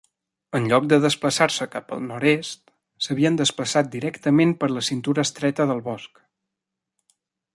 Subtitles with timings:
[0.59, 2.63] En lloc de desplaçar-se cap al nord-est,
[3.07, 6.25] s'havien desplaçat directament per la cintura estreta del bosc.